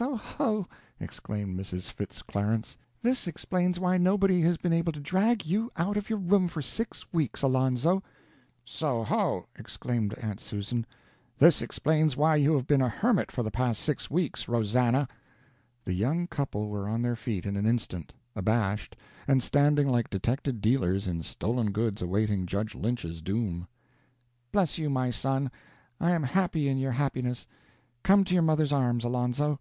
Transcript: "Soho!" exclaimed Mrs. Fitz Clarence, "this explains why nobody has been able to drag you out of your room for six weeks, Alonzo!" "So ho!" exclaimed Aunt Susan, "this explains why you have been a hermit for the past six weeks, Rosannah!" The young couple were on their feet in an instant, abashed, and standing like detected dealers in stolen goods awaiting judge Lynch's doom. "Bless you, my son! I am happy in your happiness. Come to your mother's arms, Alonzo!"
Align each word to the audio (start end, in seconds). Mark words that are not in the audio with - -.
"Soho!" 0.00 0.66
exclaimed 0.98 1.60
Mrs. 1.60 1.92
Fitz 1.92 2.22
Clarence, 2.22 2.78
"this 3.02 3.26
explains 3.26 3.78
why 3.78 3.98
nobody 3.98 4.40
has 4.40 4.56
been 4.56 4.72
able 4.72 4.92
to 4.92 4.98
drag 5.00 5.44
you 5.44 5.70
out 5.76 5.98
of 5.98 6.08
your 6.08 6.18
room 6.18 6.48
for 6.48 6.62
six 6.62 7.12
weeks, 7.12 7.42
Alonzo!" 7.42 8.02
"So 8.64 9.04
ho!" 9.04 9.46
exclaimed 9.56 10.14
Aunt 10.14 10.40
Susan, 10.40 10.86
"this 11.36 11.60
explains 11.60 12.16
why 12.16 12.36
you 12.36 12.54
have 12.54 12.66
been 12.66 12.80
a 12.80 12.88
hermit 12.88 13.30
for 13.30 13.42
the 13.42 13.50
past 13.50 13.82
six 13.82 14.10
weeks, 14.10 14.48
Rosannah!" 14.48 15.06
The 15.84 15.92
young 15.92 16.26
couple 16.28 16.70
were 16.70 16.88
on 16.88 17.02
their 17.02 17.16
feet 17.16 17.44
in 17.44 17.58
an 17.58 17.66
instant, 17.66 18.14
abashed, 18.34 18.96
and 19.28 19.42
standing 19.42 19.86
like 19.86 20.08
detected 20.08 20.62
dealers 20.62 21.06
in 21.06 21.22
stolen 21.22 21.72
goods 21.72 22.00
awaiting 22.00 22.46
judge 22.46 22.74
Lynch's 22.74 23.20
doom. 23.20 23.68
"Bless 24.50 24.78
you, 24.78 24.88
my 24.88 25.10
son! 25.10 25.50
I 26.00 26.12
am 26.12 26.22
happy 26.22 26.68
in 26.70 26.78
your 26.78 26.92
happiness. 26.92 27.46
Come 28.02 28.24
to 28.24 28.32
your 28.32 28.42
mother's 28.42 28.72
arms, 28.72 29.04
Alonzo!" 29.04 29.60